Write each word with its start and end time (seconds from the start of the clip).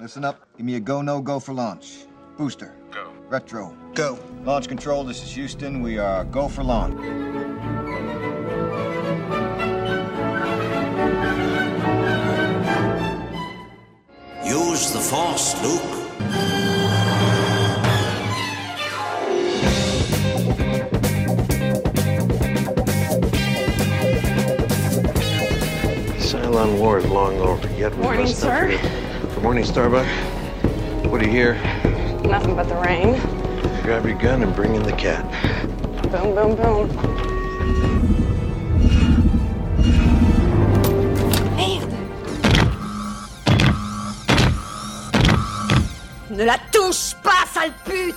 Listen 0.00 0.24
up. 0.24 0.46
Give 0.56 0.64
me 0.64 0.76
a 0.76 0.80
go, 0.80 1.02
no 1.02 1.20
go 1.20 1.38
for 1.38 1.52
launch. 1.52 2.06
Booster. 2.38 2.74
Go. 2.90 3.12
Retro. 3.28 3.76
Go. 3.94 4.18
Launch 4.44 4.66
control, 4.66 5.04
this 5.04 5.22
is 5.22 5.30
Houston. 5.32 5.82
We 5.82 5.98
are 5.98 6.24
go 6.24 6.48
for 6.48 6.62
launch. 6.64 6.98
Use 14.44 14.92
the 14.92 15.00
Force, 15.00 15.60
Luke. 15.62 17.00
Cylon 26.18 26.78
War 26.78 26.98
is 26.98 27.06
long 27.06 27.36
over. 27.38 27.68
Yet 27.72 27.94
we 27.96 28.02
Morning, 28.02 28.22
must 28.22 28.42
not 28.44 28.50
sir. 28.50 28.70
forget- 28.78 28.99
Good 29.40 29.44
morning, 29.44 29.64
Starbuck. 29.64 30.06
What 31.06 31.18
do 31.22 31.24
you 31.24 31.32
hear? 31.32 31.54
Nothing 32.24 32.54
but 32.56 32.68
the 32.68 32.74
rain. 32.74 33.18
Grab 33.82 34.04
your 34.04 34.18
gun 34.18 34.42
and 34.42 34.54
bring 34.54 34.74
in 34.74 34.82
the 34.82 34.92
cat. 34.92 35.24
Boom, 36.12 36.34
boom, 36.34 36.56
boom. 36.56 36.88
Ne 46.28 46.44
la 46.44 46.58
touche 46.70 47.16
pas, 47.22 47.46
sale 47.50 47.72
pute 47.86 48.14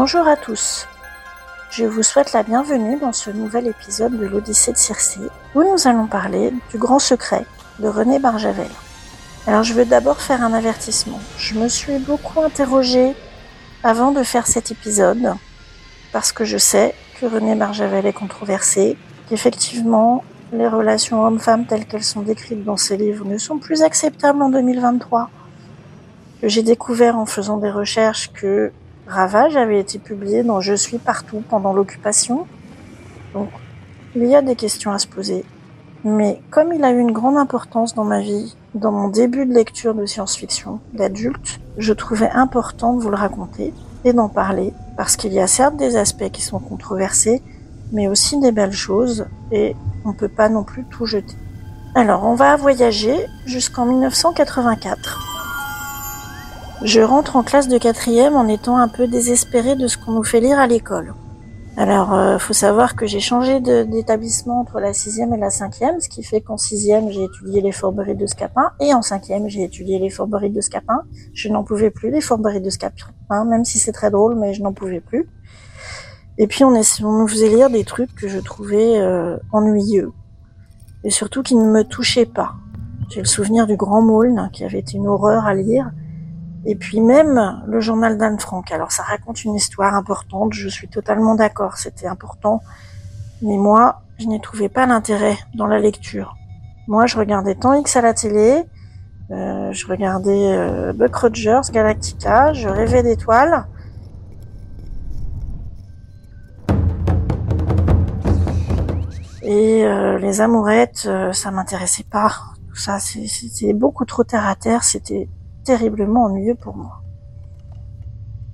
Bonjour 0.00 0.28
à 0.28 0.36
tous. 0.36 0.86
Je 1.72 1.84
vous 1.84 2.04
souhaite 2.04 2.32
la 2.32 2.44
bienvenue 2.44 3.00
dans 3.00 3.12
ce 3.12 3.30
nouvel 3.30 3.66
épisode 3.66 4.16
de 4.16 4.26
l'Odyssée 4.26 4.70
de 4.70 4.76
Circé, 4.76 5.18
où 5.56 5.64
nous 5.64 5.88
allons 5.88 6.06
parler 6.06 6.52
du 6.70 6.78
grand 6.78 7.00
secret 7.00 7.44
de 7.80 7.88
René 7.88 8.20
Barjavel. 8.20 8.70
Alors 9.48 9.64
je 9.64 9.74
veux 9.74 9.84
d'abord 9.84 10.20
faire 10.20 10.44
un 10.44 10.52
avertissement. 10.52 11.18
Je 11.36 11.58
me 11.58 11.66
suis 11.66 11.98
beaucoup 11.98 12.40
interrogée 12.40 13.16
avant 13.82 14.12
de 14.12 14.22
faire 14.22 14.46
cet 14.46 14.70
épisode, 14.70 15.34
parce 16.12 16.30
que 16.30 16.44
je 16.44 16.58
sais 16.58 16.94
que 17.20 17.26
René 17.26 17.56
Barjavel 17.56 18.06
est 18.06 18.12
controversé, 18.12 18.96
qu'effectivement 19.28 20.22
les 20.52 20.68
relations 20.68 21.24
hommes-femmes 21.24 21.66
telles 21.66 21.86
qu'elles 21.86 22.04
sont 22.04 22.22
décrites 22.22 22.62
dans 22.62 22.76
ses 22.76 22.96
livres 22.96 23.24
ne 23.24 23.36
sont 23.36 23.58
plus 23.58 23.82
acceptables 23.82 24.40
en 24.42 24.50
2023, 24.50 25.28
que 26.40 26.46
j'ai 26.46 26.62
découvert 26.62 27.18
en 27.18 27.26
faisant 27.26 27.56
des 27.56 27.72
recherches 27.72 28.30
que 28.32 28.70
Ravage 29.08 29.56
avait 29.56 29.80
été 29.80 29.98
publié 29.98 30.42
dans 30.42 30.60
Je 30.60 30.74
suis 30.74 30.98
partout 30.98 31.42
pendant 31.48 31.72
l'occupation. 31.72 32.46
Donc, 33.32 33.48
il 34.14 34.26
y 34.26 34.36
a 34.36 34.42
des 34.42 34.54
questions 34.54 34.92
à 34.92 34.98
se 34.98 35.06
poser. 35.06 35.46
Mais 36.04 36.42
comme 36.50 36.74
il 36.74 36.84
a 36.84 36.92
eu 36.92 36.98
une 36.98 37.12
grande 37.12 37.38
importance 37.38 37.94
dans 37.94 38.04
ma 38.04 38.20
vie, 38.20 38.54
dans 38.74 38.92
mon 38.92 39.08
début 39.08 39.46
de 39.46 39.54
lecture 39.54 39.94
de 39.94 40.04
science-fiction, 40.04 40.80
d'adulte, 40.92 41.58
je 41.78 41.94
trouvais 41.94 42.28
important 42.28 42.92
de 42.92 43.00
vous 43.00 43.08
le 43.08 43.16
raconter 43.16 43.72
et 44.04 44.12
d'en 44.12 44.28
parler, 44.28 44.74
parce 44.98 45.16
qu'il 45.16 45.32
y 45.32 45.40
a 45.40 45.46
certes 45.46 45.76
des 45.76 45.96
aspects 45.96 46.30
qui 46.30 46.42
sont 46.42 46.58
controversés, 46.58 47.42
mais 47.92 48.08
aussi 48.08 48.38
des 48.38 48.52
belles 48.52 48.72
choses, 48.72 49.26
et 49.50 49.74
on 50.04 50.12
peut 50.12 50.28
pas 50.28 50.50
non 50.50 50.64
plus 50.64 50.84
tout 50.84 51.06
jeter. 51.06 51.34
Alors, 51.94 52.24
on 52.24 52.34
va 52.34 52.56
voyager 52.56 53.16
jusqu'en 53.46 53.86
1984. 53.86 55.37
Je 56.82 57.00
rentre 57.00 57.36
en 57.36 57.42
classe 57.42 57.68
de 57.68 57.78
quatrième 57.78 58.36
en 58.36 58.46
étant 58.46 58.76
un 58.78 58.88
peu 58.88 59.08
désespérée 59.08 59.76
de 59.76 59.86
ce 59.86 59.98
qu'on 59.98 60.12
nous 60.12 60.24
fait 60.24 60.40
lire 60.40 60.58
à 60.58 60.66
l'école. 60.66 61.14
Alors, 61.76 62.12
euh, 62.12 62.38
faut 62.38 62.52
savoir 62.54 62.96
que 62.96 63.06
j'ai 63.06 63.20
changé 63.20 63.60
d'établissement 63.60 64.60
entre 64.60 64.80
la 64.80 64.92
sixième 64.92 65.32
et 65.32 65.36
la 65.38 65.50
cinquième, 65.50 66.00
ce 66.00 66.08
qui 66.08 66.24
fait 66.24 66.40
qu'en 66.40 66.56
sixième 66.56 67.08
j'ai 67.10 67.22
étudié 67.24 67.60
les 67.60 67.70
fourberies 67.70 68.16
de 68.16 68.26
Scapin 68.26 68.72
et 68.80 68.94
en 68.94 69.02
cinquième 69.02 69.48
j'ai 69.48 69.62
étudié 69.62 69.98
les 70.00 70.10
fourberies 70.10 70.50
de 70.50 70.60
Scapin. 70.60 71.02
Je 71.34 71.48
n'en 71.48 71.62
pouvais 71.62 71.90
plus 71.90 72.10
les 72.10 72.20
fourberies 72.20 72.60
de 72.60 72.70
Scapin, 72.70 73.06
hein, 73.30 73.44
même 73.44 73.64
si 73.64 73.78
c'est 73.78 73.92
très 73.92 74.10
drôle, 74.10 74.36
mais 74.36 74.54
je 74.54 74.62
n'en 74.62 74.72
pouvais 74.72 75.00
plus. 75.00 75.28
Et 76.36 76.46
puis 76.48 76.64
on, 76.64 76.74
essa- 76.74 77.04
on 77.04 77.12
nous 77.12 77.28
faisait 77.28 77.48
lire 77.48 77.70
des 77.70 77.84
trucs 77.84 78.12
que 78.14 78.26
je 78.28 78.38
trouvais 78.40 78.98
euh, 78.98 79.36
ennuyeux 79.52 80.12
et 81.04 81.10
surtout 81.10 81.42
qui 81.44 81.54
ne 81.54 81.64
me 81.70 81.84
touchaient 81.84 82.26
pas. 82.26 82.54
J'ai 83.10 83.20
le 83.20 83.26
souvenir 83.26 83.66
du 83.68 83.76
Grand 83.76 84.02
Maulne 84.02 84.50
qui 84.52 84.64
avait 84.64 84.80
été 84.80 84.96
une 84.96 85.06
horreur 85.06 85.46
à 85.46 85.54
lire. 85.54 85.90
Et 86.64 86.74
puis 86.74 87.00
même 87.00 87.62
le 87.66 87.80
journal 87.80 88.18
d'Anne 88.18 88.38
Frank. 88.38 88.70
Alors 88.72 88.92
ça 88.92 89.02
raconte 89.02 89.44
une 89.44 89.54
histoire 89.54 89.94
importante, 89.94 90.52
je 90.52 90.68
suis 90.68 90.88
totalement 90.88 91.34
d'accord, 91.34 91.76
c'était 91.76 92.06
important. 92.06 92.62
Mais 93.42 93.56
moi, 93.56 94.02
je 94.18 94.26
n'y 94.26 94.40
trouvais 94.40 94.68
pas 94.68 94.86
l'intérêt 94.86 95.38
dans 95.54 95.66
la 95.66 95.78
lecture. 95.78 96.34
Moi, 96.88 97.06
je 97.06 97.16
regardais 97.16 97.54
Temps 97.54 97.74
X 97.74 97.96
à 97.96 98.00
la 98.00 98.14
télé, 98.14 98.64
euh, 99.30 99.72
je 99.72 99.86
regardais 99.86 100.56
euh, 100.56 100.92
Buck 100.92 101.14
Rogers, 101.14 101.60
Galactica, 101.70 102.52
je 102.52 102.68
rêvais 102.68 103.02
d'étoiles. 103.02 103.66
Et 109.42 109.84
euh, 109.84 110.18
les 110.18 110.40
amourettes, 110.40 111.04
euh, 111.06 111.32
ça 111.32 111.50
m'intéressait 111.50 112.04
pas. 112.04 112.32
Tout 112.68 112.76
ça, 112.76 112.98
c'était 112.98 113.72
beaucoup 113.72 114.04
trop 114.04 114.24
terre 114.24 114.46
à 114.46 114.54
terre, 114.54 114.84
c'était 114.84 115.28
terriblement 115.68 116.24
ennuyeux 116.24 116.54
pour 116.54 116.74
moi. 116.74 117.02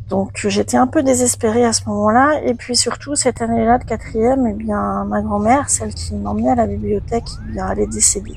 Donc 0.08 0.32
j'étais 0.48 0.76
un 0.76 0.88
peu 0.88 1.04
désespérée 1.04 1.64
à 1.64 1.72
ce 1.72 1.88
moment-là, 1.88 2.42
et 2.42 2.54
puis 2.54 2.75
surtout 2.75 3.14
cette 3.14 3.41
année-là 3.41 3.78
de 3.78 3.84
quatrième, 3.84 4.48
eh 4.48 4.52
bien 4.52 5.04
ma 5.04 5.22
grand-mère, 5.22 5.70
celle 5.70 5.94
qui 5.94 6.16
m'emmenait 6.16 6.50
à 6.50 6.56
la 6.56 6.66
bibliothèque, 6.66 7.28
eh 7.47 7.52
bien 7.52 7.70
elle 7.70 7.78
est 7.78 7.86
décédée. 7.86 8.36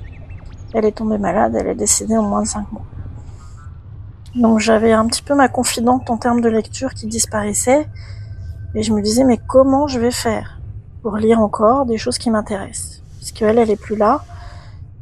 Elle 0.76 0.86
est 0.86 0.92
tombée 0.92 1.18
malade, 1.18 1.56
elle 1.60 1.70
est 1.70 1.82
décédée 1.88 2.16
en 2.16 2.22
moins 2.22 2.44
de 2.44 2.48
cinq 2.48 2.72
mois. 2.72 2.86
Donc 4.36 4.60
j'avais 4.60 4.94
un 4.94 5.08
petit 5.08 5.24
peu 5.24 5.34
ma 5.34 5.50
confidente 5.50 6.08
en 6.12 6.18
termes 6.18 6.42
de 6.42 6.50
lecture 6.50 6.94
qui 6.94 7.08
disparaissait, 7.08 7.90
et 8.76 8.84
je 8.84 8.94
me 8.94 9.02
disais 9.02 9.24
mais 9.24 9.40
comment 9.48 9.88
je 9.88 10.00
vais 10.00 10.12
faire 10.12 10.62
pour 11.02 11.18
lire 11.18 11.40
encore 11.40 11.88
des 11.88 11.98
choses 11.98 12.20
qui 12.20 12.30
m'intéressent, 12.30 13.02
puisque 13.18 13.42
elle 13.42 13.58
elle 13.58 13.72
est 13.72 13.82
plus 13.88 13.96
là, 13.96 14.22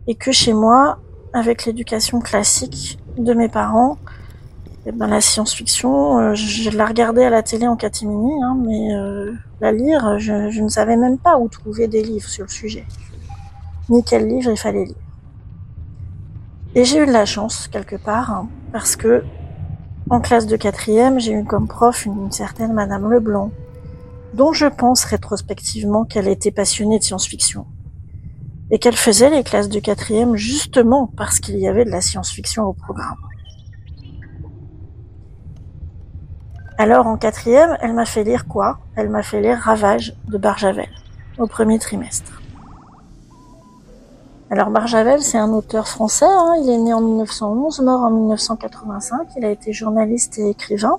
et 0.07 0.15
que 0.15 0.31
chez 0.31 0.53
moi, 0.53 0.99
avec 1.33 1.65
l'éducation 1.65 2.21
classique 2.21 2.99
de 3.17 3.33
mes 3.33 3.49
parents, 3.49 3.97
ben, 4.91 5.07
la 5.07 5.19
science-fiction, 5.19 6.19
euh, 6.19 6.33
je, 6.35 6.69
la 6.69 6.85
regardais 6.85 7.25
à 7.25 7.29
la 7.29 7.41
télé 7.41 7.67
en 7.67 7.75
catimini, 7.75 8.31
hein, 8.43 8.55
mais 8.63 8.93
euh, 8.93 9.33
la 9.59 9.71
lire, 9.71 10.19
je, 10.19 10.49
je 10.51 10.61
ne 10.61 10.69
savais 10.69 10.95
même 10.95 11.17
pas 11.17 11.37
où 11.39 11.47
trouver 11.47 11.87
des 11.87 12.03
livres 12.03 12.27
sur 12.27 12.43
le 12.43 12.49
sujet, 12.49 12.85
ni 13.89 14.03
quel 14.03 14.27
livre 14.27 14.51
il 14.51 14.57
fallait 14.57 14.85
lire. 14.85 14.95
Et 16.75 16.83
j'ai 16.83 16.99
eu 16.99 17.07
de 17.07 17.11
la 17.11 17.25
chance 17.25 17.67
quelque 17.67 17.95
part, 17.95 18.31
hein, 18.31 18.47
parce 18.71 18.95
que 18.95 19.23
en 20.09 20.21
classe 20.21 20.45
de 20.45 20.55
quatrième, 20.55 21.19
j'ai 21.19 21.31
eu 21.31 21.43
comme 21.45 21.67
prof 21.67 22.05
une, 22.05 22.25
une 22.25 22.31
certaine 22.31 22.73
Madame 22.73 23.09
Leblanc, 23.09 23.49
dont 24.35 24.53
je 24.53 24.67
pense 24.67 25.03
rétrospectivement 25.03 26.05
qu'elle 26.05 26.27
était 26.27 26.51
passionnée 26.51 26.99
de 26.99 27.03
science-fiction 27.03 27.65
et 28.71 28.79
qu'elle 28.79 28.95
faisait 28.95 29.29
les 29.29 29.43
classes 29.43 29.69
de 29.69 29.79
quatrième 29.79 30.35
justement 30.35 31.11
parce 31.17 31.39
qu'il 31.39 31.57
y 31.57 31.67
avait 31.67 31.85
de 31.85 31.91
la 31.91 32.01
science-fiction 32.01 32.63
au 32.63 32.73
programme. 32.73 33.17
Alors 36.77 37.07
en 37.07 37.17
quatrième, 37.17 37.77
elle 37.81 37.93
m'a 37.93 38.05
fait 38.05 38.23
lire 38.23 38.47
quoi? 38.47 38.79
Elle 38.95 39.09
m'a 39.09 39.23
fait 39.23 39.41
lire 39.41 39.57
Ravage 39.57 40.13
de 40.27 40.37
Barjavel 40.37 40.89
au 41.37 41.47
premier 41.47 41.79
trimestre. 41.79 42.41
Alors 44.49 44.69
Barjavel, 44.69 45.21
c'est 45.21 45.37
un 45.37 45.49
auteur 45.49 45.87
français, 45.87 46.25
hein, 46.27 46.53
il 46.61 46.69
est 46.69 46.77
né 46.77 46.93
en 46.93 47.01
1911, 47.01 47.79
mort 47.81 48.01
en 48.01 48.11
1985, 48.11 49.27
il 49.37 49.45
a 49.45 49.49
été 49.49 49.73
journaliste 49.73 50.37
et 50.37 50.49
écrivain. 50.49 50.97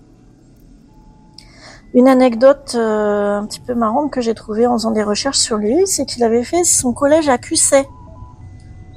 Une 1.96 2.08
anecdote 2.08 2.74
euh, 2.74 3.38
un 3.38 3.46
petit 3.46 3.58
peu 3.58 3.74
marrante 3.74 4.12
que 4.12 4.20
j'ai 4.20 4.34
trouvée 4.34 4.66
en 4.66 4.74
faisant 4.74 4.90
des 4.90 5.02
recherches 5.02 5.38
sur 5.38 5.56
lui, 5.56 5.86
c'est 5.86 6.04
qu'il 6.04 6.22
avait 6.24 6.44
fait 6.44 6.62
son 6.62 6.92
collège 6.92 7.30
à 7.30 7.38
Cusset, 7.38 7.88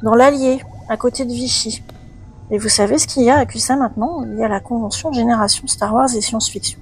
dans 0.04 0.16
l'Allier, 0.16 0.60
à 0.90 0.98
côté 0.98 1.24
de 1.24 1.32
Vichy. 1.32 1.82
Et 2.52 2.58
vous 2.58 2.68
savez 2.68 2.98
ce 2.98 3.08
qu'il 3.08 3.24
y 3.24 3.30
a 3.30 3.38
à 3.38 3.46
Cusset 3.46 3.78
maintenant? 3.78 4.26
Il 4.26 4.38
y 4.38 4.44
a 4.44 4.50
la 4.50 4.60
convention 4.60 5.14
Génération 5.14 5.66
Star 5.66 5.94
Wars 5.94 6.14
et 6.14 6.20
Science-Fiction. 6.20 6.78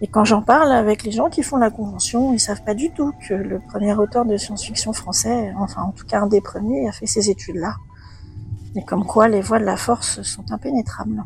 Et 0.00 0.08
quand 0.08 0.24
j'en 0.24 0.42
parle 0.42 0.72
avec 0.72 1.04
les 1.04 1.12
gens 1.12 1.30
qui 1.30 1.44
font 1.44 1.56
la 1.56 1.70
convention, 1.70 2.32
ils 2.32 2.40
savent 2.40 2.64
pas 2.64 2.74
du 2.74 2.90
tout 2.90 3.12
que 3.28 3.34
le 3.34 3.60
premier 3.60 3.94
auteur 3.94 4.24
de 4.24 4.36
science-fiction 4.36 4.92
français, 4.92 5.54
enfin 5.56 5.82
en 5.82 5.92
tout 5.92 6.04
cas 6.04 6.22
un 6.22 6.26
des 6.26 6.40
premiers, 6.40 6.88
a 6.88 6.90
fait 6.90 7.06
ces 7.06 7.30
études-là. 7.30 7.76
Et 8.74 8.82
comme 8.82 9.06
quoi 9.06 9.28
les 9.28 9.40
voies 9.40 9.60
de 9.60 9.64
la 9.64 9.76
force 9.76 10.22
sont 10.22 10.50
impénétrables. 10.50 11.22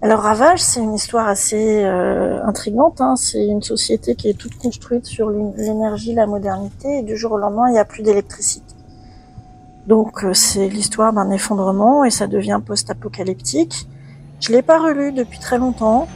Alors 0.00 0.20
Ravage, 0.20 0.60
c'est 0.60 0.80
une 0.80 0.94
histoire 0.94 1.26
assez 1.26 1.82
euh, 1.84 2.40
intrigante. 2.44 3.00
Hein. 3.00 3.16
C'est 3.16 3.44
une 3.44 3.62
société 3.62 4.14
qui 4.14 4.28
est 4.28 4.38
toute 4.38 4.56
construite 4.56 5.06
sur 5.06 5.28
l'énergie, 5.30 6.14
la 6.14 6.26
modernité, 6.26 6.98
et 6.98 7.02
du 7.02 7.16
jour 7.16 7.32
au 7.32 7.38
lendemain, 7.38 7.68
il 7.68 7.72
n'y 7.72 7.78
a 7.78 7.84
plus 7.84 8.02
d'électricité. 8.02 8.74
Donc 9.88 10.22
euh, 10.22 10.34
c'est 10.34 10.68
l'histoire 10.68 11.14
d'un 11.14 11.30
effondrement 11.30 12.04
et 12.04 12.10
ça 12.10 12.26
devient 12.26 12.60
post-apocalyptique. 12.64 13.88
Je 14.38 14.52
l'ai 14.52 14.62
pas 14.62 14.78
relu 14.78 15.12
depuis 15.12 15.38
très 15.38 15.58
longtemps 15.58 16.06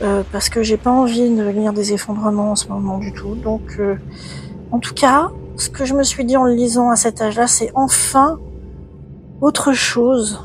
euh, 0.00 0.22
parce 0.32 0.48
que 0.48 0.62
j'ai 0.62 0.78
pas 0.78 0.90
envie 0.90 1.30
de 1.30 1.46
lire 1.46 1.74
des 1.74 1.92
effondrements 1.92 2.52
en 2.52 2.56
ce 2.56 2.68
moment 2.68 2.98
du 2.98 3.12
tout. 3.12 3.34
Donc, 3.36 3.76
euh, 3.78 3.96
en 4.72 4.78
tout 4.78 4.94
cas, 4.94 5.30
ce 5.56 5.68
que 5.68 5.84
je 5.84 5.94
me 5.94 6.02
suis 6.02 6.24
dit 6.24 6.36
en 6.36 6.44
le 6.44 6.54
lisant 6.54 6.90
à 6.90 6.96
cet 6.96 7.20
âge-là, 7.20 7.46
c'est 7.46 7.70
enfin 7.74 8.38
autre 9.42 9.72
chose 9.72 10.40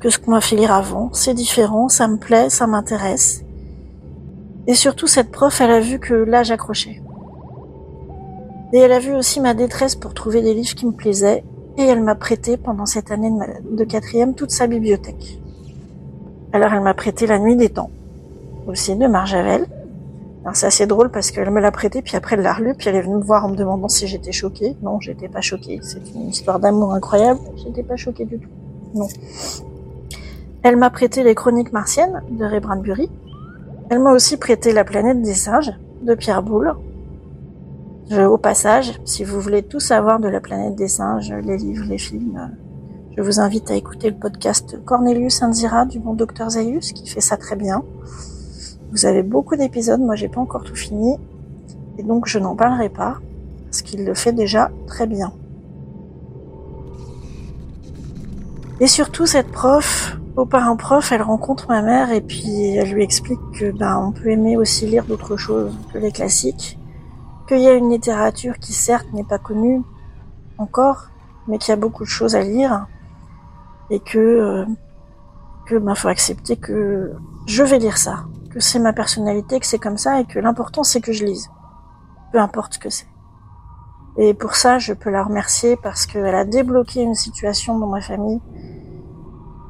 que 0.00 0.08
ce 0.10 0.18
qu'on 0.18 0.32
m'a 0.32 0.40
fait 0.40 0.56
lire 0.56 0.72
avant. 0.72 1.10
C'est 1.12 1.34
différent, 1.34 1.88
ça 1.88 2.08
me 2.08 2.16
plaît, 2.16 2.50
ça 2.50 2.66
m'intéresse. 2.66 3.44
Et 4.66 4.74
surtout, 4.74 5.06
cette 5.06 5.30
prof, 5.30 5.60
elle 5.60 5.70
a 5.70 5.80
vu 5.80 5.98
que 5.98 6.14
là, 6.14 6.42
j'accrochais. 6.42 7.02
Et 8.72 8.78
elle 8.78 8.92
a 8.92 8.98
vu 8.98 9.14
aussi 9.14 9.40
ma 9.40 9.54
détresse 9.54 9.96
pour 9.96 10.14
trouver 10.14 10.42
des 10.42 10.54
livres 10.54 10.74
qui 10.74 10.86
me 10.86 10.92
plaisaient. 10.92 11.44
Et 11.76 11.82
elle 11.82 12.02
m'a 12.02 12.14
prêté 12.14 12.56
pendant 12.56 12.86
cette 12.86 13.10
année 13.10 13.30
de, 13.70 13.84
quatrième 13.84 14.34
toute 14.34 14.50
sa 14.50 14.66
bibliothèque. 14.66 15.40
Alors 16.52 16.72
elle 16.72 16.82
m'a 16.82 16.94
prêté 16.94 17.26
La 17.26 17.38
Nuit 17.38 17.56
des 17.56 17.68
Temps, 17.68 17.90
aussi 18.66 18.94
de 18.96 19.06
Marjavel. 19.06 19.66
Alors 20.42 20.56
c'est 20.56 20.66
assez 20.66 20.86
drôle 20.86 21.10
parce 21.10 21.30
qu'elle 21.30 21.50
me 21.50 21.60
l'a 21.60 21.70
prêté, 21.70 22.02
puis 22.02 22.16
après 22.16 22.36
elle 22.36 22.42
l'a 22.42 22.54
relu, 22.54 22.74
puis 22.74 22.88
elle 22.88 22.96
est 22.96 23.02
venue 23.02 23.16
me 23.16 23.22
voir 23.22 23.44
en 23.44 23.50
me 23.50 23.56
demandant 23.56 23.88
si 23.88 24.06
j'étais 24.06 24.32
choquée. 24.32 24.76
Non, 24.82 25.00
j'étais 25.00 25.28
pas 25.28 25.40
choquée. 25.40 25.78
C'est 25.82 26.02
une 26.14 26.28
histoire 26.28 26.58
d'amour 26.58 26.92
incroyable. 26.92 27.40
J'étais 27.56 27.82
pas 27.82 27.96
choquée 27.96 28.24
du 28.24 28.38
tout. 28.38 28.48
Non. 28.94 29.06
Elle 30.62 30.76
m'a 30.76 30.90
prêté 30.90 31.22
Les 31.22 31.34
Chroniques 31.34 31.72
martiennes 31.72 32.22
de 32.30 32.44
Ray 32.44 32.60
Bradbury. 32.60 33.10
Elle 33.88 34.00
m'a 34.00 34.12
aussi 34.12 34.36
prêté 34.36 34.72
La 34.72 34.84
planète 34.84 35.22
des 35.22 35.34
singes 35.34 35.72
de 36.02 36.14
Pierre 36.14 36.42
Boulle. 36.42 36.74
Je- 38.10 38.20
au 38.22 38.36
passage, 38.38 39.00
si 39.04 39.24
vous 39.24 39.40
voulez 39.40 39.62
tout 39.62 39.80
savoir 39.80 40.20
de 40.20 40.28
la 40.28 40.40
planète 40.40 40.74
des 40.74 40.88
singes, 40.88 41.32
les 41.32 41.56
livres, 41.56 41.84
les 41.88 41.98
films, 41.98 42.36
euh, 42.36 42.54
je 43.16 43.22
vous 43.22 43.40
invite 43.40 43.70
à 43.70 43.74
écouter 43.74 44.10
le 44.10 44.16
podcast 44.16 44.78
Cornelius 44.84 45.42
Anzira 45.42 45.84
du 45.86 45.98
bon 45.98 46.14
docteur 46.14 46.50
Zaius 46.50 46.92
qui 46.92 47.08
fait 47.08 47.20
ça 47.20 47.36
très 47.36 47.56
bien. 47.56 47.82
Vous 48.92 49.06
avez 49.06 49.22
beaucoup 49.22 49.56
d'épisodes, 49.56 50.00
moi 50.00 50.14
j'ai 50.16 50.28
pas 50.28 50.40
encore 50.40 50.64
tout 50.64 50.74
fini 50.74 51.16
et 51.98 52.02
donc 52.02 52.26
je 52.26 52.38
n'en 52.38 52.56
parlerai 52.56 52.88
pas 52.88 53.18
parce 53.64 53.82
qu'il 53.82 54.04
le 54.04 54.14
fait 54.14 54.32
déjà 54.32 54.70
très 54.86 55.06
bien. 55.06 55.32
Et 58.80 58.86
surtout 58.86 59.26
cette 59.26 59.48
prof, 59.52 60.16
au 60.36 60.46
parent 60.46 60.76
prof, 60.76 61.12
elle 61.12 61.22
rencontre 61.22 61.66
ma 61.68 61.82
mère 61.82 62.12
et 62.12 62.20
puis 62.20 62.76
elle 62.76 62.92
lui 62.92 63.02
explique 63.02 63.40
que 63.52 63.70
ben 63.72 63.98
on 63.98 64.12
peut 64.12 64.28
aimer 64.30 64.56
aussi 64.56 64.86
lire 64.86 65.04
d'autres 65.04 65.36
choses 65.36 65.76
que 65.92 65.98
les 65.98 66.12
classiques, 66.12 66.78
qu'il 67.48 67.60
y 67.60 67.68
a 67.68 67.74
une 67.74 67.90
littérature 67.90 68.58
qui 68.58 68.72
certes 68.72 69.12
n'est 69.12 69.24
pas 69.24 69.38
connue 69.38 69.82
encore, 70.58 71.08
mais 71.48 71.58
qu'il 71.58 71.70
y 71.70 71.72
a 71.72 71.76
beaucoup 71.76 72.04
de 72.04 72.08
choses 72.08 72.36
à 72.36 72.42
lire 72.42 72.86
et 73.90 74.00
que 74.00 74.18
euh, 74.18 74.64
que 75.66 75.76
ben 75.76 75.94
faut 75.94 76.08
accepter 76.08 76.56
que 76.56 77.12
je 77.46 77.62
vais 77.62 77.78
lire 77.78 77.98
ça, 77.98 78.24
que 78.50 78.60
c'est 78.60 78.78
ma 78.78 78.92
personnalité, 78.92 79.58
que 79.58 79.66
c'est 79.66 79.78
comme 79.78 79.98
ça 79.98 80.20
et 80.20 80.24
que 80.24 80.38
l'important 80.38 80.84
c'est 80.84 81.00
que 81.00 81.12
je 81.12 81.24
lise, 81.24 81.50
peu 82.32 82.38
importe 82.38 82.74
ce 82.74 82.78
que 82.78 82.90
c'est. 82.90 83.06
Et 84.16 84.34
pour 84.34 84.54
ça, 84.54 84.78
je 84.78 84.92
peux 84.92 85.10
la 85.10 85.22
remercier 85.22 85.76
parce 85.76 86.06
qu'elle 86.06 86.34
a 86.34 86.44
débloqué 86.44 87.00
une 87.00 87.14
situation 87.14 87.78
dans 87.78 87.86
ma 87.86 88.00
famille. 88.00 88.40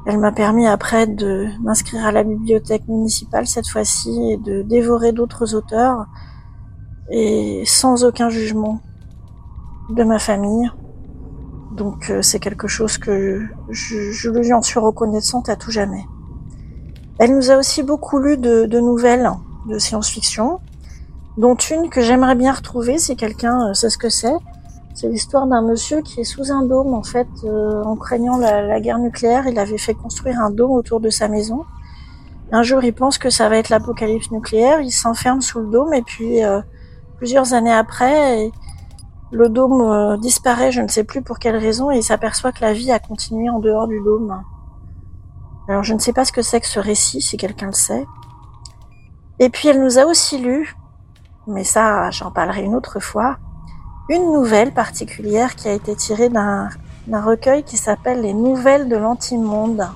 Elle 0.06 0.19
m'a 0.19 0.32
permis 0.32 0.67
après 0.67 1.06
de 1.06 1.47
m'inscrire 1.62 2.06
à 2.06 2.12
la 2.12 2.25
bibliothèque 2.25 2.88
municipale 2.88 3.47
cette 3.47 3.69
fois-ci 3.69 4.32
et 4.32 4.37
de 4.37 4.62
dévorer 4.62 5.12
d'autres 5.12 5.55
auteurs 5.55 6.06
et 7.11 7.64
sans 7.67 8.05
aucun 8.05 8.31
jugement 8.31 8.81
de 9.91 10.02
ma 10.05 10.19
famille. 10.19 10.70
Donc 11.76 12.11
euh, 12.11 12.23
c'est 12.23 12.41
quelque 12.41 12.69
chose 12.69 12.99
que 12.99 13.43
je, 13.69 14.11
je 14.11 14.31
lui 14.31 14.52
en 14.52 14.62
suis 14.62 14.79
reconnaissante 14.79 15.49
à 15.49 15.56
tout 15.56 15.70
jamais. 15.70 16.05
Elle 17.20 17.35
nous 17.37 17.50
a 17.50 17.58
aussi 17.58 17.82
beaucoup 17.82 18.19
lu 18.19 18.38
de, 18.38 18.81
nouvelles 18.81 19.31
de 19.69 19.79
science-fiction, 19.79 20.58
dont 21.37 21.55
une 21.55 21.91
que 21.91 22.00
j'aimerais 22.00 22.35
bien 22.35 22.50
retrouver 22.50 22.97
si 22.97 23.14
quelqu'un 23.14 23.69
euh, 23.69 23.75
sait 23.75 23.91
ce 23.91 23.99
que 23.99 24.08
c'est. 24.08 24.32
C'est 24.95 25.09
l'histoire 25.09 25.47
d'un 25.47 25.63
monsieur 25.63 26.03
qui 26.03 26.21
est 26.21 26.25
sous 26.25 26.51
un 26.51 26.63
dôme 26.63 26.95
en 26.95 27.03
fait, 27.03 27.29
euh, 27.45 27.83
en 27.85 27.97
craignant 27.97 28.37
la, 28.37 28.81
guerre 28.81 28.99
nucléaire. 28.99 29.47
Il 29.47 29.59
avait 29.59 29.79
fait 29.79 29.95
construire 29.95 30.41
un 30.41 30.51
dôme 30.51 30.73
autour 30.73 31.01
de 31.01 31.11
sa 31.11 31.29
maison. 31.29 31.65
Un 32.53 32.63
jour, 32.63 32.83
il 32.83 32.93
pense 32.93 33.17
que 33.17 33.31
ça 33.31 33.49
va 33.49 33.57
être 33.57 33.69
l'apocalypse 33.69 34.31
nucléaire. 34.31 34.81
Il 34.81 34.91
s'enferme 34.91 35.41
sous 35.41 35.61
le 35.61 35.69
dôme 35.69 35.95
et 35.95 36.03
puis 36.03 36.45
euh, 36.45 36.61
plusieurs 37.19 37.55
années 37.55 37.73
après, 37.73 38.51
le 39.31 39.49
dôme 39.49 39.81
euh, 39.81 40.17
disparaît. 40.17 40.73
Je 40.73 40.81
ne 40.81 40.89
sais 40.89 41.05
plus 41.05 41.23
pour 41.23 41.39
quelle 41.39 41.57
raison 41.57 41.91
et 41.91 41.99
il 41.99 42.03
s'aperçoit 42.03 42.51
que 42.51 42.63
la 42.63 42.73
vie 42.73 42.91
a 42.91 42.99
continué 42.99 43.49
en 43.49 43.61
dehors 43.61 43.87
du 43.87 44.01
dôme. 44.01 44.43
Alors 45.69 45.85
je 45.85 45.95
ne 45.95 46.01
sais 46.01 46.13
pas 46.13 46.25
ce 46.25 46.33
que 46.33 46.43
c'est 46.43 46.61
que 46.61 46.67
ce 46.67 46.81
récit, 46.81 47.21
si 47.21 47.37
quelqu'un 47.37 47.67
le 47.67 47.73
sait. 47.73 48.05
Et 49.39 49.49
puis 49.51 49.69
elle 49.69 49.81
nous 49.81 49.99
a 49.99 50.05
aussi 50.05 50.39
lu, 50.39 50.75
mais 51.47 51.63
ça 51.63 52.11
j'en 52.11 52.33
parlerai 52.33 52.65
une 52.65 52.75
autre 52.75 52.99
fois, 52.99 53.39
une 54.11 54.33
nouvelle 54.33 54.73
particulière 54.73 55.55
qui 55.55 55.69
a 55.69 55.73
été 55.73 55.95
tirée 55.95 56.29
d'un 56.29 56.69
recueil 57.09 57.62
qui 57.62 57.77
s'appelle 57.77 58.23
Les 58.23 58.35
Nouvelles 58.35 58.89
de 58.89 58.97
l'Antimonde 58.97 59.87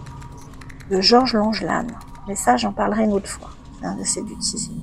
de 0.88 1.00
Georges 1.00 1.34
Langelane. 1.34 1.90
Mais 2.28 2.36
ça 2.36 2.56
j'en 2.56 2.72
parlerai 2.72 3.04
une 3.04 3.12
autre 3.12 3.28
fois. 3.28 3.50
Hein, 3.82 3.96
C'est 4.04 4.24
du 4.24 4.36
teasing. 4.36 4.80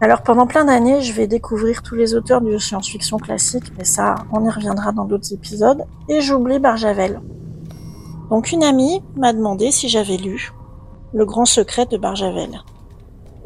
Alors 0.00 0.22
pendant 0.22 0.46
plein 0.46 0.64
d'années, 0.64 1.02
je 1.02 1.12
vais 1.12 1.26
découvrir 1.26 1.82
tous 1.82 1.94
les 1.94 2.14
auteurs 2.14 2.40
de 2.40 2.56
science-fiction 2.56 3.18
classique, 3.18 3.72
mais 3.76 3.84
ça, 3.84 4.14
on 4.32 4.44
y 4.44 4.50
reviendra 4.50 4.92
dans 4.92 5.04
d'autres 5.04 5.32
épisodes. 5.34 5.84
Et 6.08 6.22
j'oublie 6.22 6.58
Barjavel. 6.58 7.20
Donc 8.30 8.52
une 8.52 8.64
amie 8.64 9.02
m'a 9.16 9.34
demandé 9.34 9.70
si 9.70 9.88
j'avais 9.88 10.16
lu 10.16 10.52
Le 11.12 11.26
Grand 11.26 11.44
Secret 11.44 11.84
de 11.86 11.98
Barjavel. 11.98 12.62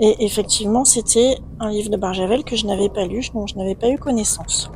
Et 0.01 0.25
effectivement, 0.25 0.85
c'était 0.85 1.39
un 1.61 1.71
livre 1.71 1.91
de 1.91 1.97
Barjavel 1.97 2.43
que 2.43 2.57
je 2.57 2.67
n'avais 2.67 2.89
pas 2.89 3.05
lu, 3.05 3.23
dont 3.35 3.47
je 3.47 3.57
n'avais 3.57 3.75
pas 3.75 3.91
eu 3.91 3.99
connaissance. 3.99 4.71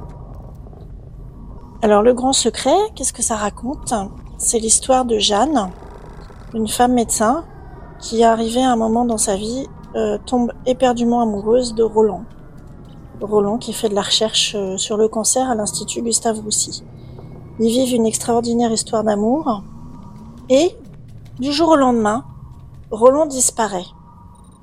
Alors 1.80 2.02
Le 2.02 2.12
Grand 2.12 2.32
Secret, 2.34 2.76
qu'est-ce 2.94 3.12
que 3.12 3.22
ça 3.22 3.36
raconte? 3.36 3.92
C'est 4.38 4.58
l'histoire 4.58 5.04
de 5.04 5.18
Jeanne, 5.18 5.70
une 6.52 6.68
femme 6.68 6.92
médecin 6.92 7.44
qui, 7.98 8.22
arrivée 8.22 8.62
à 8.62 8.70
un 8.70 8.76
moment 8.76 9.04
dans 9.06 9.18
sa 9.18 9.36
vie, 9.36 9.66
euh, 9.96 10.18
tombe 10.26 10.52
éperdument 10.66 11.22
amoureuse 11.22 11.74
de 11.74 11.82
Roland. 11.82 12.24
Roland 13.20 13.58
qui 13.58 13.72
fait 13.72 13.88
de 13.88 13.94
la 13.94 14.02
recherche 14.02 14.54
euh, 14.54 14.76
sur 14.76 14.96
le 14.96 15.08
cancer 15.08 15.48
à 15.48 15.54
l'Institut 15.54 16.02
Gustave 16.02 16.40
Roussy. 16.40 16.84
Ils 17.60 17.68
vivent 17.68 17.94
une 17.94 18.06
extraordinaire 18.06 18.72
histoire 18.72 19.04
d'amour 19.04 19.62
et, 20.50 20.76
du 21.38 21.52
jour 21.52 21.70
au 21.70 21.76
lendemain, 21.76 22.24
Roland 22.90 23.26
disparaît. 23.26 23.86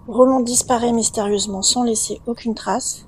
Roland 0.08 0.40
disparaît 0.40 0.94
mystérieusement 0.94 1.62
sans 1.62 1.84
laisser 1.84 2.22
aucune 2.26 2.56
trace 2.56 3.06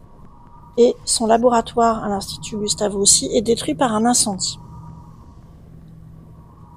et 0.77 0.95
son 1.05 1.25
laboratoire 1.25 2.03
à 2.03 2.09
l'Institut 2.09 2.57
Gustave 2.57 2.95
Roussy 2.95 3.29
est 3.33 3.41
détruit 3.41 3.73
par 3.73 3.93
un 3.93 4.05
incendie. 4.05 4.59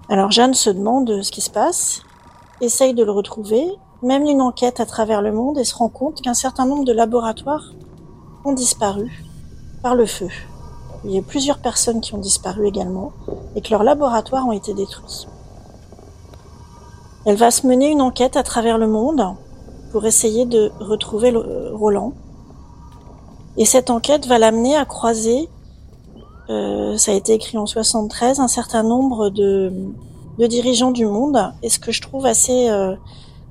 Alors 0.09 0.31
Jeanne 0.31 0.55
se 0.55 0.71
demande 0.71 1.23
ce 1.23 1.31
qui 1.31 1.43
se 1.43 1.51
passe, 1.51 2.03
essaye 2.61 2.95
de 2.95 3.05
le 3.05 3.11
retrouver, 3.11 3.67
mène 4.03 4.27
une 4.27 4.41
enquête 4.41 4.81
à 4.81 4.87
travers 4.87 5.21
le 5.21 5.33
monde 5.33 5.59
et 5.59 5.65
se 5.65 5.75
rend 5.75 5.89
compte 5.89 6.23
qu'un 6.23 6.35
certain 6.35 6.65
nombre 6.65 6.85
de 6.85 6.93
laboratoires 6.93 7.73
ont 8.45 8.53
disparu 8.53 9.25
par 9.83 9.95
le 9.95 10.07
feu. 10.07 10.29
Il 11.05 11.11
y 11.11 11.19
a 11.19 11.23
plusieurs 11.23 11.59
personnes 11.59 12.01
qui 12.01 12.15
ont 12.15 12.19
disparu 12.19 12.67
également 12.67 13.13
et 13.55 13.61
que 13.61 13.71
leurs 13.71 13.85
laboratoires 13.85 14.47
ont 14.47 14.53
été 14.53 14.73
détruits. 14.73 15.27
Elle 17.27 17.37
va 17.37 17.51
se 17.51 17.67
mener 17.67 17.91
une 17.91 18.03
enquête 18.03 18.37
à 18.37 18.43
travers 18.43 18.79
le 18.79 18.87
monde 18.87 19.37
pour 19.93 20.07
essayer 20.07 20.45
de 20.47 20.71
retrouver 20.81 21.31
le- 21.31 21.71
Roland. 21.75 22.13
Et 23.57 23.65
cette 23.65 23.91
enquête 23.91 24.27
va 24.27 24.39
l'amener 24.39 24.77
à 24.77 24.85
croiser, 24.85 25.49
euh, 26.51 26.97
ça 26.97 27.13
a 27.13 27.15
été 27.15 27.33
écrit 27.33 27.59
en 27.59 27.67
73, 27.67 28.41
un 28.41 28.49
certain 28.49 28.83
nombre 28.83 29.31
de, 29.31 29.73
dirigeants 30.39 30.91
du 30.91 31.07
monde. 31.07 31.53
Et 31.63 31.71
ce 31.71 31.79
que 31.79 31.93
je 31.93 32.03
trouve 32.03 32.27
assez 32.27 32.69
euh, 32.69 32.95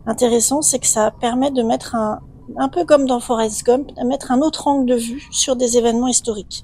intéressant, 0.05 0.61
c'est 0.61 0.79
que 0.79 0.87
ça 0.87 1.11
permet 1.11 1.49
de 1.51 1.63
mettre 1.63 1.95
un, 1.95 2.19
un 2.57 2.69
peu 2.69 2.85
comme 2.85 3.07
dans 3.07 3.19
Forrest 3.19 3.65
Gump, 3.65 3.89
de 3.95 4.03
mettre 4.05 4.31
un 4.31 4.41
autre 4.41 4.67
angle 4.67 4.85
de 4.85 4.95
vue 4.95 5.27
sur 5.31 5.55
des 5.55 5.77
événements 5.77 6.07
historiques. 6.07 6.63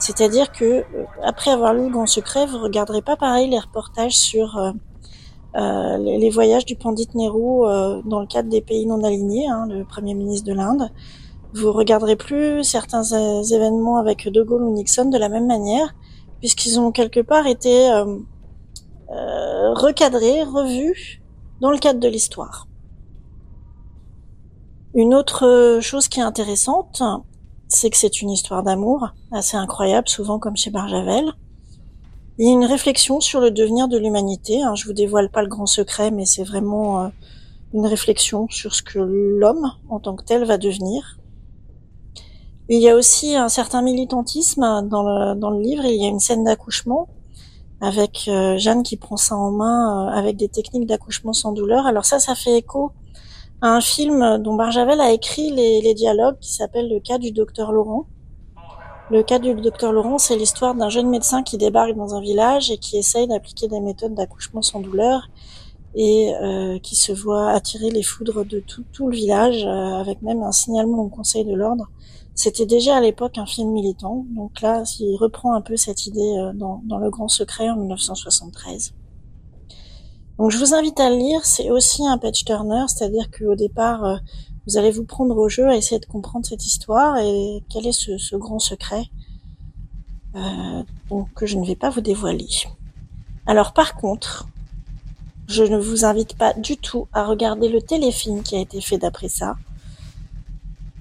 C'est-à-dire 0.00 0.50
que 0.52 0.64
euh, 0.64 0.84
après 1.22 1.50
avoir 1.52 1.72
lu 1.72 1.84
Le 1.84 1.90
Grand 1.90 2.06
Secret, 2.06 2.46
vous 2.46 2.58
regarderez 2.58 3.00
pas 3.02 3.16
pareil 3.16 3.48
les 3.48 3.58
reportages 3.58 4.16
sur 4.16 4.58
euh, 4.58 4.72
euh, 5.56 5.98
les, 5.98 6.18
les 6.18 6.30
voyages 6.30 6.64
du 6.64 6.74
Pandit 6.74 7.08
Nehru 7.14 7.66
euh, 7.66 8.02
dans 8.04 8.20
le 8.20 8.26
cadre 8.26 8.48
des 8.48 8.60
pays 8.60 8.86
non 8.86 9.04
alignés, 9.04 9.46
hein, 9.48 9.66
le 9.68 9.84
Premier 9.84 10.14
ministre 10.14 10.46
de 10.46 10.52
l'Inde. 10.52 10.90
Vous 11.54 11.70
regarderez 11.72 12.16
plus 12.16 12.64
certains 12.64 13.04
événements 13.04 13.98
avec 13.98 14.28
De 14.28 14.42
Gaulle 14.42 14.64
ou 14.64 14.72
Nixon 14.72 15.10
de 15.10 15.18
la 15.18 15.28
même 15.28 15.46
manière, 15.46 15.94
puisqu'ils 16.40 16.80
ont 16.80 16.90
quelque 16.90 17.20
part 17.20 17.46
été 17.46 17.88
euh, 17.90 18.18
euh, 19.12 19.72
recadrés, 19.74 20.42
revus 20.42 21.22
dans 21.60 21.70
le 21.70 21.78
cadre 21.78 22.00
de 22.00 22.08
l'histoire. 22.08 22.66
Une 24.94 25.14
autre 25.14 25.78
chose 25.80 26.08
qui 26.08 26.18
est 26.18 26.24
intéressante, 26.24 27.02
c'est 27.68 27.90
que 27.90 27.96
c'est 27.96 28.20
une 28.22 28.30
histoire 28.30 28.64
d'amour 28.64 29.08
assez 29.32 29.56
incroyable, 29.56 30.08
souvent 30.08 30.40
comme 30.40 30.56
chez 30.56 30.70
Barjavel. 30.70 31.32
Il 32.36 32.48
y 32.48 32.50
a 32.50 32.52
une 32.52 32.64
réflexion 32.64 33.20
sur 33.20 33.40
le 33.40 33.52
devenir 33.52 33.86
de 33.86 33.96
l'humanité. 33.96 34.60
Hein. 34.60 34.74
Je 34.74 34.86
vous 34.86 34.92
dévoile 34.92 35.30
pas 35.30 35.42
le 35.42 35.48
grand 35.48 35.66
secret, 35.66 36.10
mais 36.10 36.26
c'est 36.26 36.42
vraiment 36.42 37.04
euh, 37.04 37.08
une 37.72 37.86
réflexion 37.86 38.48
sur 38.50 38.74
ce 38.74 38.82
que 38.82 38.98
l'homme 38.98 39.70
en 39.88 40.00
tant 40.00 40.16
que 40.16 40.24
tel 40.24 40.44
va 40.44 40.58
devenir. 40.58 41.20
Il 42.68 42.80
y 42.80 42.88
a 42.88 42.96
aussi 42.96 43.36
un 43.36 43.48
certain 43.48 43.82
militantisme 43.82 44.88
dans 44.88 45.02
le, 45.04 45.62
livre. 45.62 45.84
Il 45.84 46.02
y 46.02 46.06
a 46.06 46.08
une 46.08 46.18
scène 46.18 46.42
d'accouchement 46.42 47.08
avec 47.80 48.24
euh, 48.26 48.58
Jeanne 48.58 48.82
qui 48.82 48.96
prend 48.96 49.16
ça 49.16 49.36
en 49.36 49.52
main 49.52 50.08
euh, 50.08 50.18
avec 50.18 50.36
des 50.36 50.48
techniques 50.48 50.88
d'accouchement 50.88 51.34
sans 51.34 51.52
douleur. 51.52 51.86
Alors 51.86 52.04
ça, 52.04 52.18
ça 52.18 52.34
fait 52.34 52.56
écho 52.56 52.90
à 53.60 53.68
un 53.68 53.80
film 53.80 54.38
dont 54.38 54.56
Barjavel 54.56 55.00
a 55.00 55.12
écrit 55.12 55.52
les 55.52 55.94
dialogues 55.94 56.38
qui 56.40 56.52
s'appelle 56.52 56.88
Le 56.88 56.98
cas 56.98 57.18
du 57.18 57.30
docteur 57.30 57.70
Laurent. 57.70 58.06
Le 59.10 59.22
cas 59.22 59.38
du 59.38 59.54
docteur 59.54 59.92
Laurent, 59.92 60.18
c'est 60.18 60.36
l'histoire 60.36 60.74
d'un 60.74 60.88
jeune 60.88 61.08
médecin 61.08 61.42
qui 61.42 61.58
débarque 61.58 61.94
dans 61.94 62.14
un 62.14 62.20
village 62.20 62.70
et 62.70 62.78
qui 62.78 62.96
essaye 62.96 63.26
d'appliquer 63.26 63.68
des 63.68 63.80
méthodes 63.80 64.14
d'accouchement 64.14 64.62
sans 64.62 64.80
douleur 64.80 65.28
et 65.94 66.34
euh, 66.34 66.78
qui 66.78 66.96
se 66.96 67.12
voit 67.12 67.50
attirer 67.50 67.90
les 67.90 68.02
foudres 68.02 68.44
de 68.44 68.60
tout, 68.60 68.84
tout 68.92 69.08
le 69.08 69.14
village 69.14 69.64
avec 69.64 70.22
même 70.22 70.42
un 70.42 70.52
signalement 70.52 71.02
au 71.02 71.08
Conseil 71.08 71.44
de 71.44 71.54
l'ordre. 71.54 71.88
C'était 72.34 72.66
déjà 72.66 72.96
à 72.96 73.00
l'époque 73.00 73.38
un 73.38 73.46
film 73.46 73.70
militant, 73.70 74.26
donc 74.30 74.60
là, 74.60 74.82
il 74.98 75.16
reprend 75.16 75.54
un 75.54 75.60
peu 75.60 75.76
cette 75.76 76.06
idée 76.06 76.36
euh, 76.38 76.52
dans, 76.52 76.82
dans 76.84 76.98
Le 76.98 77.08
Grand 77.08 77.28
Secret 77.28 77.70
en 77.70 77.76
1973. 77.76 78.92
Donc 80.38 80.50
je 80.50 80.58
vous 80.58 80.74
invite 80.74 80.98
à 80.98 81.10
le 81.10 81.16
lire, 81.16 81.44
c'est 81.44 81.70
aussi 81.70 82.04
un 82.04 82.18
page 82.18 82.44
turner, 82.44 82.84
c'est-à-dire 82.88 83.30
qu'au 83.30 83.54
départ, 83.54 84.04
euh, 84.04 84.16
vous 84.66 84.76
allez 84.78 84.90
vous 84.90 85.04
prendre 85.04 85.36
au 85.36 85.48
jeu 85.48 85.68
à 85.68 85.76
essayer 85.76 86.00
de 86.00 86.06
comprendre 86.06 86.46
cette 86.46 86.64
histoire 86.64 87.18
et 87.18 87.62
quel 87.68 87.86
est 87.86 87.92
ce, 87.92 88.36
grand 88.36 88.58
secret 88.58 89.04
euh, 90.36 90.82
que 91.34 91.46
je 91.46 91.58
ne 91.58 91.66
vais 91.66 91.76
pas 91.76 91.90
vous 91.90 92.00
dévoiler. 92.00 92.48
Alors 93.46 93.72
par 93.72 93.94
contre, 93.94 94.46
je 95.46 95.62
ne 95.62 95.76
vous 95.76 96.04
invite 96.04 96.36
pas 96.36 96.54
du 96.54 96.76
tout 96.76 97.06
à 97.12 97.24
regarder 97.24 97.68
le 97.68 97.82
téléfilm 97.82 98.42
qui 98.42 98.56
a 98.56 98.60
été 98.60 98.80
fait 98.80 98.98
d'après 98.98 99.28
ça. 99.28 99.56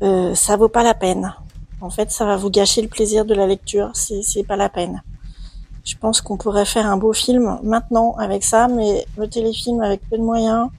Euh, 0.02 0.36
ça 0.36 0.58
vaut 0.58 0.70
pas 0.70 0.84
la 0.84 0.94
peine. 0.94 1.34
En 1.80 1.90
fait, 1.90 2.12
ça 2.12 2.26
va 2.26 2.36
vous 2.36 2.50
gâcher 2.50 2.82
le 2.82 2.90
plaisir 2.90 3.26
de 3.26 3.34
la 3.34 3.48
lecture. 3.48 3.92
C'est 3.94 4.44
pas 4.44 4.58
la 4.58 4.70
peine. 4.70 5.02
Je 5.86 5.96
pense 5.98 6.22
qu'on 6.22 6.38
pourrait 6.38 6.66
faire 6.66 6.86
un 6.86 6.98
beau 6.98 7.14
film 7.14 7.60
maintenant 7.64 8.16
avec 8.18 8.44
ça, 8.44 8.68
mais 8.68 9.06
le 9.18 9.28
téléfilm 9.28 9.82
avec 9.82 10.02
peu 10.10 10.18
de 10.18 10.24
moyens, 10.24 10.70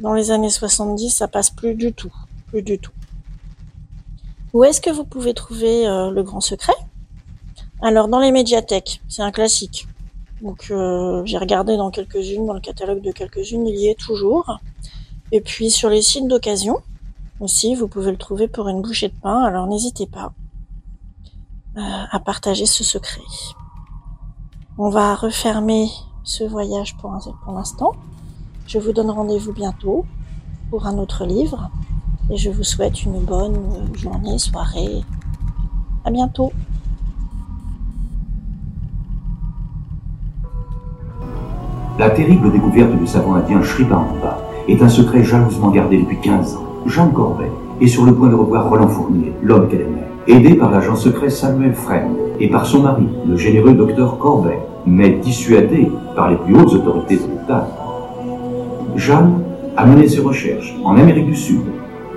dans 0.00 0.12
les 0.12 0.30
années 0.30 0.50
70, 0.50 1.10
ça 1.10 1.28
passe 1.28 1.50
plus 1.50 1.74
du 1.74 1.92
tout. 1.92 2.12
Plus 2.48 2.62
du 2.62 2.78
tout. 2.78 2.92
Où 4.54 4.64
est-ce 4.64 4.80
que 4.80 4.90
vous 4.90 5.04
pouvez 5.04 5.34
trouver 5.34 5.86
euh, 5.86 6.10
le 6.10 6.22
grand 6.22 6.40
secret? 6.40 6.74
Alors, 7.82 8.08
dans 8.08 8.18
les 8.18 8.32
médiathèques, 8.32 9.02
c'est 9.08 9.22
un 9.22 9.30
classique. 9.30 9.86
Donc, 10.42 10.68
euh, 10.70 11.22
j'ai 11.24 11.38
regardé 11.38 11.76
dans 11.76 11.90
quelques-unes, 11.90 12.46
dans 12.46 12.54
le 12.54 12.60
catalogue 12.60 13.02
de 13.02 13.12
quelques-unes, 13.12 13.66
il 13.66 13.76
y 13.76 13.88
est 13.88 13.98
toujours. 13.98 14.58
Et 15.32 15.40
puis, 15.40 15.70
sur 15.70 15.90
les 15.90 16.02
sites 16.02 16.26
d'occasion, 16.26 16.78
aussi, 17.40 17.74
vous 17.74 17.88
pouvez 17.88 18.10
le 18.10 18.16
trouver 18.16 18.48
pour 18.48 18.68
une 18.68 18.82
bouchée 18.82 19.08
de 19.08 19.14
pain, 19.20 19.44
alors 19.44 19.66
n'hésitez 19.66 20.06
pas 20.06 20.32
euh, 21.76 21.80
à 22.10 22.18
partager 22.18 22.66
ce 22.66 22.82
secret. 22.82 23.20
On 24.76 24.90
va 24.90 25.14
refermer 25.14 25.88
ce 26.24 26.44
voyage 26.44 26.96
pour, 26.96 27.16
pour 27.44 27.52
l'instant. 27.52 27.92
Je 28.68 28.78
vous 28.78 28.92
donne 28.92 29.10
rendez-vous 29.10 29.54
bientôt 29.54 30.04
pour 30.68 30.86
un 30.86 30.98
autre 30.98 31.24
livre 31.24 31.70
et 32.30 32.36
je 32.36 32.50
vous 32.50 32.64
souhaite 32.64 33.02
une 33.02 33.18
bonne 33.18 33.56
journée, 33.94 34.36
soirée. 34.36 35.00
À 36.04 36.10
bientôt. 36.10 36.52
La 41.98 42.10
terrible 42.10 42.52
découverte 42.52 42.94
du 42.94 43.06
savant 43.06 43.36
indien 43.36 43.62
Sri 43.62 43.86
est 44.68 44.82
un 44.82 44.88
secret 44.90 45.24
jalousement 45.24 45.70
gardé 45.70 46.02
depuis 46.02 46.20
15 46.20 46.56
ans. 46.56 46.66
Jeanne 46.84 47.14
Corbet 47.14 47.50
est 47.80 47.86
sur 47.86 48.04
le 48.04 48.14
point 48.14 48.28
de 48.28 48.34
revoir 48.34 48.68
Roland 48.68 48.88
Fournier, 48.88 49.32
l'homme 49.42 49.68
qu'elle 49.70 49.80
aimait, 49.80 50.08
aidé 50.26 50.56
par 50.56 50.70
l'agent 50.70 50.94
secret 50.94 51.30
Samuel 51.30 51.72
Fresne 51.72 52.14
et 52.38 52.50
par 52.50 52.66
son 52.66 52.82
mari, 52.82 53.08
le 53.26 53.38
généreux 53.38 53.72
docteur 53.72 54.18
Corbet, 54.18 54.58
mais 54.84 55.12
dissuadé 55.12 55.90
par 56.14 56.30
les 56.30 56.36
plus 56.36 56.54
hautes 56.54 56.74
autorités 56.74 57.16
de 57.16 57.22
l'État. 57.22 57.66
Jeanne 58.98 59.44
a 59.76 59.86
mené 59.86 60.08
ses 60.08 60.20
recherches 60.20 60.74
en 60.84 60.96
Amérique 60.96 61.26
du 61.26 61.36
Sud, 61.36 61.60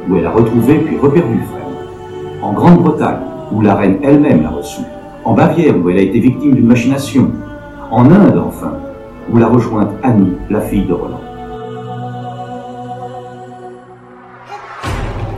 où 0.09 0.15
elle 0.15 0.25
a 0.25 0.31
retrouvé 0.31 0.79
puis 0.79 0.97
reperdu 0.97 1.37
Fresne, 1.51 2.41
en 2.41 2.53
Grande-Bretagne, 2.53 3.19
où 3.51 3.61
la 3.61 3.75
reine 3.75 3.99
elle-même 4.01 4.41
l'a 4.41 4.49
reçu, 4.49 4.81
en 5.23 5.33
Bavière, 5.33 5.75
où 5.77 5.89
elle 5.91 5.99
a 5.99 6.01
été 6.01 6.19
victime 6.19 6.55
d'une 6.55 6.65
machination, 6.65 7.29
en 7.91 8.05
Inde 8.05 8.41
enfin, 8.43 8.73
où 9.31 9.37
l'a 9.37 9.47
rejointe 9.47 9.91
Annie, 10.01 10.33
la 10.49 10.59
fille 10.59 10.85
de 10.85 10.93
Roland. 10.93 11.21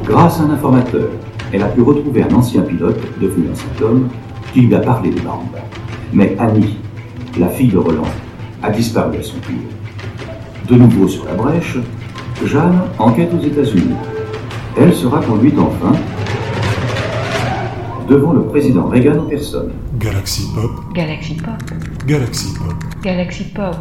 Grâce 0.06 0.40
à 0.40 0.44
un 0.44 0.52
informateur, 0.52 1.10
elle 1.52 1.64
a 1.64 1.68
pu 1.68 1.82
retrouver 1.82 2.24
un 2.24 2.34
ancien 2.34 2.62
pilote, 2.62 3.02
devenu 3.20 3.48
un 3.50 3.84
homme, 3.84 4.08
qui 4.54 4.62
lui 4.62 4.76
a 4.76 4.80
parlé 4.80 5.10
de 5.10 5.20
Baramba. 5.20 5.60
Mais 6.14 6.38
Annie, 6.40 6.78
la 7.38 7.50
fille 7.50 7.70
de 7.70 7.80
Roland, 7.80 8.04
a 8.62 8.70
disparu 8.70 9.18
à 9.18 9.24
son 9.24 9.40
tour. 9.40 9.83
De 10.68 10.76
nouveau 10.76 11.08
sur 11.08 11.26
la 11.26 11.34
brèche, 11.34 11.78
Jeanne 12.46 12.80
enquête 12.98 13.30
aux 13.34 13.44
États-Unis. 13.44 13.96
Elle 14.80 14.94
sera 14.94 15.22
conduite 15.22 15.56
enfin 15.60 15.94
devant 18.08 18.34
le 18.34 18.44
président 18.44 18.88
Reagan 18.88 19.20
en 19.20 19.26
personne. 19.26 19.72
Galaxy 19.98 20.48
Pop. 20.56 20.72
Galaxy 20.94 21.36
Pop. 21.36 21.54
Galaxy 22.06 22.54
Pop. 22.54 22.74
Galaxy 23.04 23.44
Pop. 23.54 23.76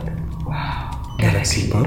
Wow. 0.45 0.53
Galaxy 1.19 1.69
Pop. 1.69 1.87